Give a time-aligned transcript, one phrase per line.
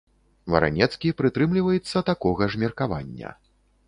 [0.53, 3.29] Варанецкі прытрымліваецца такога ж меркавання.